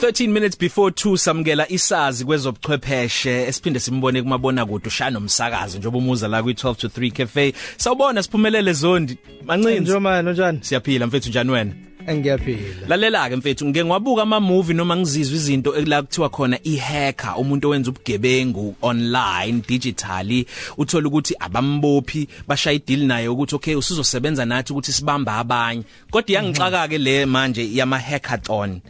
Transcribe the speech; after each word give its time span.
13 0.00 0.28
minutes 0.28 0.58
before 0.58 0.90
2 0.90 1.16
samukela 1.16 1.68
isazi 1.68 2.24
kwezobuchwepheshe. 2.24 3.42
Esiphinde 3.42 3.80
simbone 3.80 4.22
kumabona 4.22 4.66
kude 4.66 4.88
ushaya 4.88 5.10
nomsakazo 5.10 5.78
njengoba 5.78 5.98
umuza 5.98 6.28
la 6.28 6.42
kwi 6.42 6.52
12 6.52 6.74
to 6.74 6.88
3 6.88 7.12
cafe. 7.12 7.54
Sawubona 7.76 8.22
siphumelele 8.22 8.72
zondi. 8.72 9.18
Mancinzi. 9.44 9.80
Njoma 9.80 10.22
njani 10.22 10.58
siyaphila 10.62 11.06
mfethu 11.06 11.28
njani 11.28 11.50
wena? 11.50 11.72
Ngiyaphila 12.14 12.88
lalela 12.88 13.28
ke 13.28 13.36
mfethu 13.36 13.66
ngike 13.66 13.84
ngwabuka 13.84 14.22
ama 14.22 14.40
movie 14.40 14.74
noma 14.74 14.96
ngizizwa 14.96 15.36
izinto 15.36 15.74
la 15.86 16.02
kuthiwa 16.02 16.28
khona 16.28 16.58
ihacker 16.62 17.34
umuntu 17.38 17.68
owenza 17.68 17.90
ubugebengu 17.90 18.74
online 18.82 19.62
digitally 19.68 20.46
uthola 20.78 21.08
ukuthi 21.08 21.34
abambophi 21.40 22.28
bashaya 22.48 22.76
ideal 22.76 23.06
naye 23.06 23.28
ukuthi 23.28 23.54
okay 23.54 23.74
usizosebenza 23.74 24.44
nathi 24.44 24.72
ukuthi 24.72 24.92
sibamba 24.92 25.36
abanye. 25.36 25.82
Kodwa 26.10 26.34
yangixaka 26.34 26.88
ke 26.88 26.98
le 26.98 27.26
manje 27.26 27.74
yama 27.74 27.98
hackathon 27.98 28.80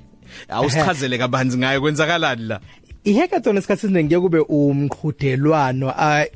awusichazele 0.49 1.19
kabanzi 1.19 1.59
ngayo 1.59 1.81
kwenzakalani 1.81 2.45
la? 2.45 2.61
Ihackathon 3.05 3.57
esikhathini 3.57 3.93
esiningi 3.93 4.21
kube 4.21 4.39
umqhudelwano 4.39 5.93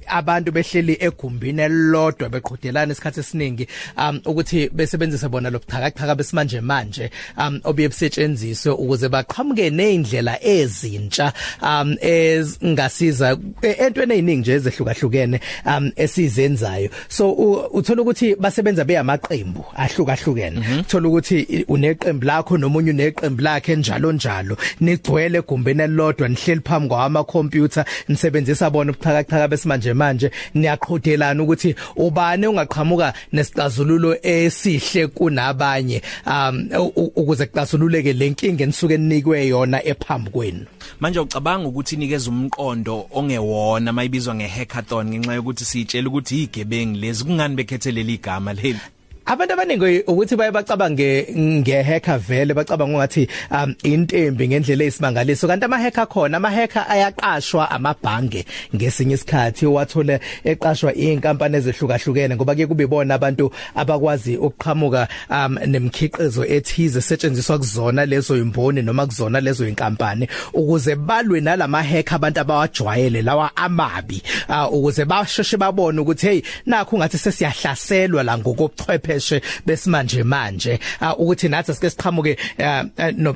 abantu 0.08 0.52
behleli 0.52 0.96
egumbini 1.00 1.62
elilodwa 1.62 2.28
beqhudelana 2.28 2.92
esikhathi 2.92 3.20
esiningi 3.20 3.68
um 3.96 4.20
ukuthi 4.26 4.68
besebenzisa 4.68 5.28
bona 5.28 5.50
lobuthakathaka 5.50 6.14
besimanje 6.14 6.60
manje 6.60 7.10
um 7.38 7.60
obuye 7.64 7.88
busetshenziswe 7.88 8.72
ukuze 8.72 9.08
baqhamuke 9.08 9.70
neindlela 9.70 10.44
ezintsha 10.44 11.32
um 11.62 11.96
ezingasiza 12.00 13.38
entweni 13.62 14.24
eziningi 14.24 14.40
nje 14.40 14.52
ezehlukahlukene 14.52 15.40
um 15.66 15.92
esizenzayo. 15.96 16.90
So 17.08 17.32
uthola 17.72 18.02
ukuthi 18.02 18.34
basebenza 18.36 18.84
beyamaqembu 18.84 19.64
ahlukahlukene. 19.76 20.60
Mhm. 20.60 20.80
uthola 20.80 21.08
ukuthi 21.08 21.64
uneqembu 21.68 22.26
lakho 22.26 22.58
nomunye 22.58 22.90
uneqembu 22.90 23.42
lakhe 23.42 23.76
njalo 23.76 24.12
njalo. 24.12 24.56
Nigcwele 24.80 25.38
egumbini 25.38 25.82
elilodwa 25.82 26.28
nihle 26.28 26.53
nihleli 26.54 26.60
phambi 26.60 26.88
kwama 26.88 27.24
computer 27.24 27.84
nisebenzisa 28.08 28.70
bona 28.70 28.92
ubuthakathaka 28.92 29.48
besimanje 29.48 29.94
manje 29.94 30.30
niyaqhudelana 30.54 31.42
ukuthi 31.42 31.74
ubani 31.96 32.46
ungaqhamuka 32.46 33.14
nesixazululo 33.32 34.16
esihle 34.22 35.06
kunabanye 35.06 36.02
um 36.26 36.68
ukuze 37.16 37.46
kuxazululeke 37.46 38.12
lenkinga 38.12 38.64
enisuke 38.64 38.96
ninikwe 38.96 39.46
yona 39.46 39.84
ephambi 39.84 40.30
kwenu. 40.30 40.66
Manje 41.00 41.20
ucabanga 41.20 41.68
ukuthi 41.68 41.94
inikeza 41.94 42.30
umqondo 42.30 43.06
ongewona 43.10 43.92
mayibizwa 43.92 44.34
ngehackathon 44.34 45.08
ngenxa 45.08 45.34
yokuthi 45.34 45.64
sitshela 45.64 46.08
ukuthi 46.08 46.42
igebengi 46.42 47.00
lezi. 47.00 47.24
Kungani 47.24 47.56
bekhethe 47.56 47.92
leli 47.92 48.18
gama 48.18 48.52
leli? 48.52 48.80
Abantu 49.26 49.52
abaningi 49.52 50.02
ukuthi 50.06 50.36
baye 50.36 50.50
bacabange 50.50 51.26
ngehacker 51.36 52.18
vele 52.18 52.54
bacabanga 52.54 52.98
ngathi 52.98 53.28
um 53.50 53.74
intembi 53.82 54.48
ngendlela 54.48 54.84
eyisimangaliso. 54.84 55.48
Kanti 55.48 55.64
ama 55.64 55.78
hacker 55.78 56.06
khona 56.06 56.36
ama 56.36 56.50
hacker 56.50 56.84
ayaqashwa 56.88 57.70
amabhange 57.70 58.44
ngesinye 58.74 59.14
isikhathi. 59.14 59.66
Wathola 59.66 60.20
eqashwa 60.44 60.94
inkampani 60.94 61.56
ezehlukahlukene 61.56 62.36
ngoba 62.36 62.54
ke 62.54 62.66
kube 62.66 62.86
bona 62.86 63.14
abantu 63.14 63.50
abakwazi 63.74 64.36
ukuqhamuka 64.36 65.08
um 65.30 65.58
nemkhiqizo 65.66 66.44
ethize 66.44 67.00
setshenziswa 67.00 67.58
kuzona 67.58 68.06
lezo 68.06 68.36
imboni 68.36 68.82
noma 68.82 69.06
kuzona 69.06 69.40
lezo 69.40 69.68
inkampani 69.68 70.28
ukuze 70.52 70.96
balwe 70.96 71.40
nalama 71.40 71.82
hacker 71.82 72.14
abantu 72.16 72.40
abawajwayele 72.40 73.22
lawa 73.22 73.56
amabi 73.56 74.22
uh, 74.48 74.72
ukuze 74.72 75.04
basheshe 75.04 75.56
babone 75.56 76.00
ukuthi 76.00 76.26
hey 76.26 76.42
nakho 76.66 76.98
ngathi 76.98 77.18
sesiyahlaselwa 77.18 78.22
la 78.22 78.38
ngokobuchwepheshe 78.38 79.13
ubuchwepheshe 79.14 79.42
besimanje 79.66 80.22
manje 80.22 80.78
uh, 81.00 81.20
ukuthi 81.20 81.48
nathi 81.48 81.74
sike 81.74 81.90
siqhamuke 81.90 82.36
uh, 82.58 82.84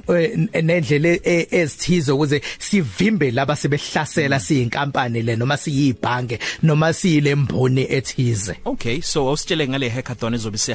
uh, 0.08 0.62
nendlela 0.62 1.18
e, 1.24 1.46
ezithize 1.50 2.12
ukuze 2.12 2.40
sivimbe 2.58 3.30
laba 3.30 3.56
sebehlasela 3.56 4.40
siyinkampani 4.40 5.22
le 5.22 5.36
noma 5.36 5.56
siyibhange 5.56 6.38
noma 6.62 6.92
siyilemboni 6.92 7.86
ethize. 7.90 8.56
Okay 8.64 9.00
so 9.00 9.28
awusitshele 9.28 9.68
ngale 9.68 9.88
hackathon 9.88 10.34
ezobe 10.34 10.58
se 10.58 10.74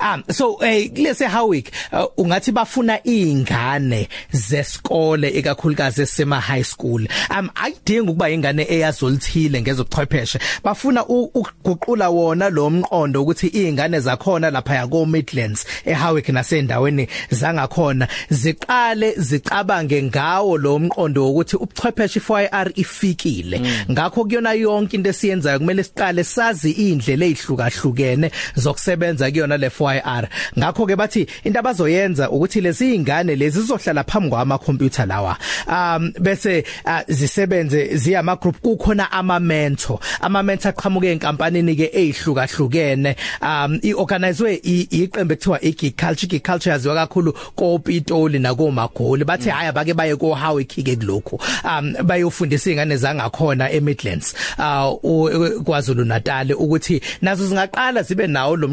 Um 0.00 0.22
so 0.30 0.58
eh 0.62 0.88
kulese 0.88 1.28
Howick 1.28 1.72
uh, 1.92 2.06
ungathi 2.16 2.52
bafuna 2.52 3.06
izingane 3.06 4.08
zesikole 4.32 5.38
ekakhulukazi 5.38 6.02
esema 6.02 6.40
high 6.40 6.64
school. 6.64 7.06
Um 7.30 7.50
ayidingi 7.54 8.00
ukuba 8.00 8.30
ingane 8.30 8.66
eyazolithile 8.68 9.62
ngezobuchwepheshe. 9.62 10.38
Bafuna 10.64 11.06
ukuguqula 11.06 12.08
wona 12.10 12.50
lo 12.50 12.70
mqondo 12.70 13.22
ukuthi 13.22 13.46
izingane 13.46 14.00
zakhona 14.00 14.50
lapha 14.50 14.74
yako 14.74 15.06
Midlands 15.06 15.66
eHowick 15.84 16.28
nasendaweni 16.28 17.08
zangakhona 17.30 18.08
ziqale 18.30 19.14
zicabange 19.16 20.02
ngawo 20.02 20.58
lo 20.58 20.78
mqondo 20.78 21.30
ukuthi 21.30 21.56
ubuchwepheshe 21.56 22.20
FIR 22.20 22.72
ifikile. 22.74 23.58
Mm. 23.58 23.84
ngakho 23.90 24.24
kuyona 24.24 24.52
yonke 24.52 24.96
into 24.96 25.10
esiyenzayo 25.10 25.58
kumele 25.58 25.82
siqale 25.82 26.24
sazi 26.24 26.70
indlela 26.70 27.26
ezihlukahlukene 27.26 28.30
zokusebenza 28.56 29.30
kuyona 29.30 29.58
le 29.64 29.70
FYR 29.70 30.28
ngakho 30.58 30.86
ke 30.86 30.96
bathi 30.96 31.26
into 31.44 31.58
abazoyenza 31.58 32.30
ukuthi 32.30 32.60
lezi 32.60 32.94
ingane 32.94 33.36
lezi 33.36 33.60
zizohlala 33.60 34.04
phambi 34.04 34.30
kwama 34.30 34.58
computer 34.58 35.06
lawa. 35.06 35.36
Um 35.68 36.12
bese 36.20 36.64
uh, 36.84 37.00
zisebenze 37.08 37.96
ziya 37.96 38.20
ama 38.20 38.36
group 38.36 38.60
kukhona 38.60 39.12
ama 39.12 39.40
mentor 39.40 39.98
ama 40.20 40.42
mentor 40.42 40.72
aqhamuke 40.72 41.12
enkampanini 41.12 41.76
ke 41.76 41.90
ezihlukahlukene 41.92 43.16
um 43.42 43.78
iorganizwe 43.82 44.54
iqembu 44.54 45.34
ekuthiwa 45.34 45.60
igeek 45.60 45.96
culture. 45.96 46.28
Geek 46.28 46.44
culture 46.44 46.72
yaziwa 46.72 46.94
kakhulu 46.94 47.32
koPitoli 47.32 48.38
nako 48.38 48.70
Magoli 48.70 49.24
bathi 49.24 49.50
haya 49.50 49.72
bake 49.72 49.94
baye 49.94 50.16
ko 50.16 50.34
Howick 50.34 50.74
ke 50.84 50.96
kulokho 50.96 51.40
um 51.64 51.94
bayofundisa 52.02 52.70
izingane 52.70 52.96
zangakhona 52.96 53.70
eMidlands. 53.70 54.34
Uh 54.58 55.64
kwaZulu 55.64 56.04
Natal 56.04 56.52
ukuthi 56.52 57.00
nazo 57.22 57.46
zingaqala 57.46 58.02
zibe 58.02 58.26
nawo 58.26 58.56
lo 58.56 58.68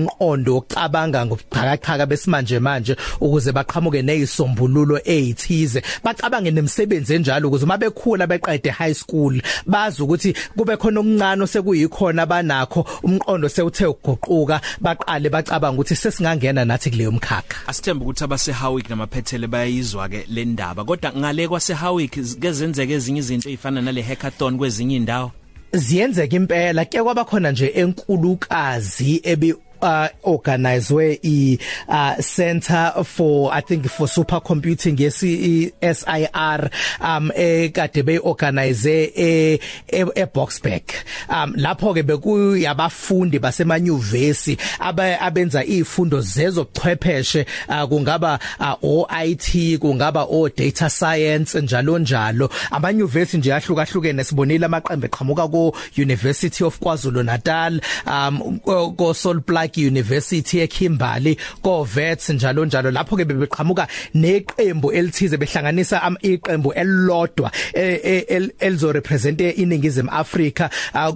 mqondo 0.81 0.89
wokucabanga 0.89 1.25
ngobuqhakaqhaka 1.25 2.05
besimanje 2.05 2.59
manje 2.59 2.95
ukuze 3.19 3.51
baqhamuke 3.51 4.01
nezisombululo 4.01 4.99
ezithize 5.05 5.81
bacabange 6.03 6.51
nemisebenzi 6.51 7.15
enjalo 7.15 7.47
ukuze 7.47 7.65
uma 7.65 7.77
bekhula 7.77 8.27
beqede 8.27 8.69
high 8.69 8.93
school 8.93 9.41
bazi 9.65 10.01
ukuthi 10.01 10.33
kube 10.57 10.77
khona 10.77 10.99
okuncane 10.99 11.47
sekuyikhona 11.47 12.25
banakho 12.25 12.85
umqondo 13.03 13.49
sewuthe 13.49 13.85
uguquka 13.85 14.61
baqale 14.81 15.29
bacabanga 15.29 15.75
ukuthi 15.75 15.95
sesingangena 15.95 16.65
nathi 16.65 16.89
kuleyo 16.89 17.11
mkhakha. 17.11 17.67
Asithemba 17.67 18.05
ukuthi 18.05 18.23
abase 18.23 18.51
Howick 18.51 18.89
namaphethele 18.89 19.47
bayizwa 19.47 20.09
ke 20.09 20.25
le 20.29 20.45
ndaba 20.45 20.83
kodwa 20.83 21.11
ngale 21.13 21.47
kwase 21.47 21.73
Howick 21.73 22.39
kezenzeke 22.39 22.93
ezinye 22.93 23.19
izinto 23.19 23.49
ezifana 23.49 23.81
nale 23.81 24.01
hackathon 24.01 24.57
kwezinye 24.57 24.95
indawo 24.95 25.31
ziyenzeka 25.73 26.35
impela 26.35 26.85
ke 26.85 27.03
kwaba 27.03 27.25
khona 27.25 27.51
nje 27.51 27.67
enkulukazi 27.75 29.21
ebi 29.23 29.55
uh, 29.81 30.07
organizwe 30.23 31.19
i 31.23 31.59
uh, 31.87 32.15
Center 32.21 33.03
for 33.03 33.53
I 33.53 33.61
think 33.61 33.87
for 33.87 34.07
supercomputing 34.07 34.97
yesi 34.97 35.71
SIR 35.81 36.69
um 37.01 37.31
ekade 37.35 38.05
be 38.05 38.19
organize 38.19 38.85
e 39.15 39.59
e 39.87 40.25
Boxback 40.25 41.03
um 41.29 41.53
lapho 41.53 41.93
ke 41.93 42.03
bekuyabafundi 42.03 43.39
basemanyuvesi 43.39 44.57
abenza 44.79 45.63
izifundo 45.65 46.21
zezobuchwepheshe 46.21 47.45
uh, 47.69 47.87
kungaba 47.87 48.39
uh, 48.59 48.75
o 48.83 49.07
IT 49.09 49.79
kungaba 49.79 50.27
o 50.29 50.49
data 50.49 50.89
science 50.89 51.61
njalo 51.61 51.99
njalo. 51.99 52.49
Amanyuvesi 52.71 53.37
nje 53.37 53.53
ahlukahlukene 53.53 54.23
sibonile 54.23 54.65
amaqembu 54.65 55.05
eqhamuka 55.07 55.47
ko 55.51 55.73
University 55.97 56.63
of 56.63 56.79
KwaZulu 56.79 57.23
Natal 57.25 57.79
um 58.05 58.59
ko 58.59 59.13
Solplac 59.13 59.70
Park 59.71 59.77
University 59.77 60.59
eKimberley 60.61 61.37
ko 61.61 61.83
Vets 61.83 62.29
njalo 62.29 62.65
njalo. 62.65 62.91
Lapho 62.91 63.17
ke 63.17 63.25
bebeqhamuka 63.25 63.87
neqembu 64.15 64.91
elithize 64.91 65.37
behlanganisa 65.37 66.01
iqembu 66.21 66.73
elilodwa 66.73 67.51
e, 67.73 68.01
e, 68.03 68.49
elizo 68.59 68.91
represent 68.91 69.39
iningizimu 69.41 70.09
Africa 70.11 70.69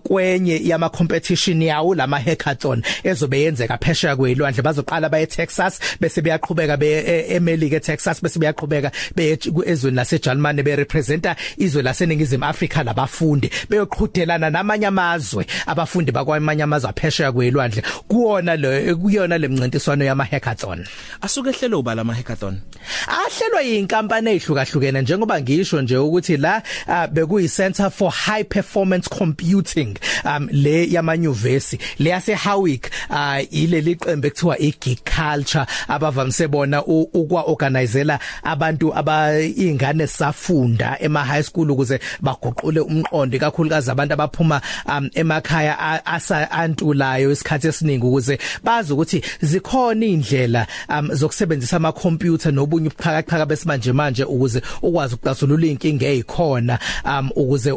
kwenye 0.03 0.61
yama 0.63 0.89
competition 0.89 1.61
yawo 1.61 1.95
lama 1.95 2.19
hackathon 2.19 2.83
ezobe 3.03 3.41
yenzeka 3.41 3.77
phesheya 3.77 4.15
kwelwandle 4.15 4.61
bazoqala 4.63 5.09
baye 5.09 5.25
Texas 5.27 5.79
bese 5.99 6.21
beyaqhubeka 6.21 6.77
be 6.77 6.87
e, 6.87 7.35
eMelika 7.35 7.75
eTexas 7.75 8.21
bese 8.21 8.39
beyaqhubeka 8.39 8.91
beye 9.15 9.37
ezweni 9.65 9.95
laseGermany 9.95 10.63
be 10.63 10.75
representa 10.75 11.35
izwe 11.57 11.81
laseningizimu 11.83 12.45
Africa 12.45 12.83
labafundi. 12.85 13.49
Beyoqhudelana 13.69 14.49
namanye 14.49 14.87
amazwe 14.87 15.45
abafundi 15.65 16.11
bakwamanye 16.11 16.63
amazwe 16.63 16.89
aphesheya 16.89 17.31
kwelwandle 17.31 17.83
kuwona 18.07 18.44
kuyona 18.45 18.55
lo 18.57 18.95
kuyona 18.97 19.37
lemncintiswano 19.37 20.05
yama 20.05 20.25
hackathon 20.25 20.85
asuke 21.21 21.49
ehlelo 21.49 21.79
ubala 21.79 22.01
ama 22.01 22.13
hackathon 22.13 22.61
ahlelwa 23.07 23.61
yinkampani 23.61 24.29
ezihlukahlukene 24.31 25.01
njengoba 25.01 25.41
ngisho 25.41 25.81
nje 25.81 25.97
ukuthi 25.97 26.37
la 26.37 26.61
uh, 26.87 27.05
bekuyi 27.05 27.49
Center 27.49 27.89
for 27.91 28.11
High 28.11 28.43
Performance 28.43 29.09
Computing 29.09 29.97
um 30.25 30.47
le 30.51 30.85
yamanyuvesi 30.91 31.79
le 31.99 32.09
yase 32.09 32.35
Howick 32.35 32.91
uh, 33.09 33.53
ile 33.53 33.81
liqembe 33.81 34.29
kuthiwa 34.29 34.59
iGeek 34.59 34.99
Culture 35.03 35.65
abavamise 35.87 36.47
bona 36.47 36.85
ukwa 36.85 37.43
organizela 37.43 38.19
abantu 38.43 38.95
abayingane 38.95 40.07
safunda 40.07 40.97
ema 40.99 41.23
high 41.23 41.43
school 41.43 41.71
ukuze 41.71 41.99
baguqule 42.21 42.79
umqondo 42.79 43.39
kakhulukazi 43.39 43.91
abantu 43.91 44.13
abaphuma 44.13 44.61
um, 44.85 45.09
emakhaya 45.13 46.05
asa 46.05 46.51
antulayo 46.51 47.31
isikhathi 47.31 47.67
esiningi 47.67 48.05
ukuze 48.05 48.34
bazi 48.63 48.93
ukuthi 48.93 49.21
zikhona 49.41 50.05
indlela 50.05 50.67
um, 50.89 51.09
zokusebenzisa 51.15 51.77
ama 51.77 51.91
computer 51.91 52.51
nobunye 52.51 52.87
ubuxhakaxhaka 52.87 53.45
besimanje 53.45 53.91
manje 53.93 54.23
ukuze 54.23 54.61
ukwazi 54.81 55.15
ukuxazulula 55.15 55.67
inkinga 55.67 56.05
ezikhona 56.05 56.79
um 57.05 57.29
ukuze 57.35 57.71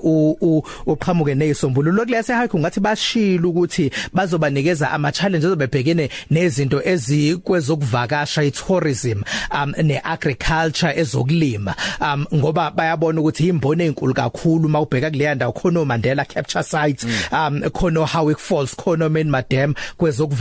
uqhamuke 0.87 1.35
nezisombululo 1.35 2.05
kulese 2.05 2.35
hike 2.35 2.57
ungathi 2.57 2.81
bashila 2.81 3.49
ukuthi 3.49 3.91
bazobanikeza 4.13 4.91
ama 4.91 5.13
challenges 5.13 5.51
obebhekene 5.51 6.11
nezinto 6.31 6.83
ezikwezokuvakasha 6.85 8.43
itourism 8.43 9.23
um 9.51 9.75
neagriculture 9.83 10.93
ezokulima. 10.97 11.75
Um 12.01 12.27
ngoba 12.35 12.71
bayabona 12.71 13.21
ukuthi 13.21 13.49
imbono 13.49 13.85
ezinkulu 13.85 14.15
kakhulu 14.15 14.69
mawubheka 14.69 15.11
kuleya 15.11 15.35
ndawo 15.35 15.53
khona 15.53 15.85
Mandela 15.85 16.25
capture 16.25 16.63
sites 16.63 17.07
um 17.33 17.61
khona 17.71 18.07
Howick 18.07 18.39
Falls 18.39 18.77
khona 18.77 19.09
Main 19.09 19.31
Madam 19.31 19.75
kwezokuvakasha 19.97 20.38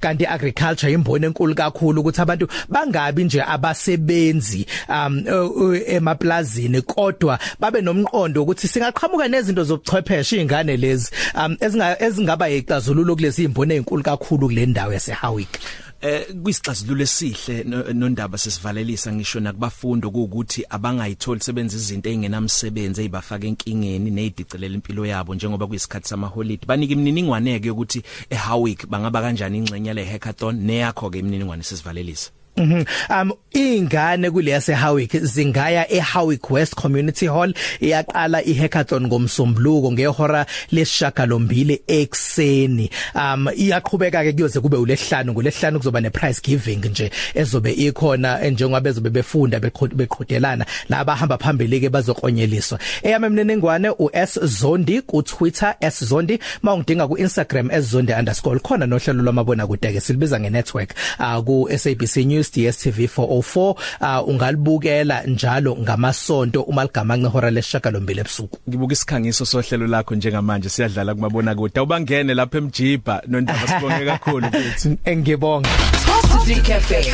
kanti 0.00 0.26
agriculture 0.26 0.92
imbono 0.92 1.26
enkulu 1.26 1.54
kakhulu 1.54 2.00
ukuthi 2.00 2.20
abantu 2.20 2.48
bangabi 2.68 3.24
nje 3.24 3.42
abasebenzi 3.42 4.66
um 4.88 5.24
emaplazini 5.86 6.82
kodwa 6.82 7.38
babe 7.60 7.80
nomqondo 7.80 8.42
ukuthi 8.42 8.68
singaqhamuka 8.68 9.28
nezinto 9.28 9.64
zobuchwepheshe 9.64 10.36
izingane 10.36 10.76
lezi 10.76 11.10
um 11.34 11.56
ezingaba 12.00 12.48
yixazululo 12.48 13.16
kulezi 13.16 13.44
imbono 13.44 13.74
ezinkulu 13.74 14.02
kakhulu 14.02 14.46
kule 14.48 14.66
ndawo 14.66 14.92
yase 14.92 15.12
Howick 15.12 15.58
eh 16.04 16.26
kuyisixazululo 16.42 17.02
esihle 17.02 17.64
nondaba 17.94 18.38
sesivalelisa 18.38 19.12
ngisho 19.12 19.40
nakubafundo 19.40 20.08
ukuthi 20.08 20.60
abangayitholi 20.68 21.40
sebenza 21.40 21.76
izinto 21.76 22.08
ezingenamsebenzi 22.08 23.00
ezibafaka 23.00 23.46
enkingeni 23.46 24.10
nezidicelela 24.10 24.74
impilo 24.74 25.06
yabo 25.06 25.34
njengoba 25.34 25.66
kuyisikhathi 25.66 26.08
sama 26.08 26.26
holiday 26.26 26.66
banika 26.68 26.92
imininingwane 26.92 27.60
ke 27.60 27.70
ukuthi 27.70 28.02
eHowick 28.30 28.86
bangaba 28.86 29.22
kanjani 29.22 29.58
ingxenye 29.58 29.94
le 29.94 30.04
hackathon 30.04 30.56
neyakho 30.66 31.10
ke 31.10 31.18
imininingwane 31.18 31.62
sesivalelisa? 31.62 32.43
Mhm. 32.56 32.84
Um 33.10 33.32
ingane 33.52 34.30
kuleya 34.30 34.60
seHowick 34.60 35.12
zingaya 35.22 35.92
eHowick 35.92 36.50
West 36.50 36.74
Community 36.74 37.26
Hall 37.26 37.54
iyaqala 37.80 38.44
ihackathon 38.44 39.06
ngomsombuluko 39.06 39.92
ngehora 39.92 40.46
lesishagalombili 40.72 41.82
ekseni. 41.86 42.90
Um 43.14 43.48
iyaqhubeka 43.56 44.24
ke 44.24 44.32
kuyoze 44.32 44.60
kube 44.60 44.76
ulehlanu 44.76 45.32
ngolehlanu 45.32 45.78
kuzoba 45.78 46.00
neprize 46.00 46.40
giving 46.42 46.84
nje 46.86 47.10
ezobe 47.34 47.72
ikhona 47.72 48.38
njengoba 48.50 48.80
bezobe 48.80 49.10
befunda 49.10 49.60
beqhudelana 49.60 50.66
la 50.88 51.04
bahamba 51.04 51.38
phambili 51.38 51.80
ke 51.80 51.88
bazokonyeliswa. 51.88 52.78
Eyame 53.02 53.28
mnenengwane 53.28 53.90
uS 53.98 54.38
Zondi 54.44 55.02
ku 55.02 55.22
Twitter 55.22 55.74
S 55.80 56.04
Zondi 56.04 56.38
mawungidinga 56.62 57.08
ku 57.08 57.16
Instagram 57.18 57.68
@zondi_ 57.68 58.60
khona 58.62 58.86
nohlelo 58.86 59.22
lwamabona 59.22 59.66
kude 59.66 59.92
ke 59.92 60.00
silibiza 60.00 60.40
ngenetwork 60.40 60.94
uh, 61.18 61.42
ku 61.44 61.68
SABC 61.76 62.16
News 62.16 62.43
News 62.44 62.52
DStv 62.52 63.08
404 63.08 63.74
uh, 64.00 64.28
ungalibukela 64.28 65.22
njalo 65.22 65.76
ngamasonto 65.76 66.62
uma 66.62 66.82
ligama 66.82 67.18
ngehora 67.18 67.50
lesishagalombili 67.50 68.20
ebusuku. 68.20 68.58
Ngibuka 68.68 68.92
isikhangiso 68.92 69.46
sohlelo 69.46 69.86
lakho 69.86 70.14
njengamanje 70.14 70.68
siyadlala 70.68 71.14
kumabona 71.14 71.54
kude 71.54 71.80
awubangene 71.80 72.34
lapha 72.34 72.58
emjiba 72.58 73.22
nondaba 73.26 73.68
sibonge 73.68 74.04
kakhulu 74.04 74.46
futhi. 74.46 74.98
Ngibonga 75.16 75.68
Top 76.06 76.46
3 76.46 76.62
Cafe. 76.62 77.04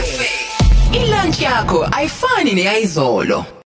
Ilunch 0.93 1.43
yakho 1.43 1.89
ayifani 1.93 2.53
neyizolo 2.53 3.45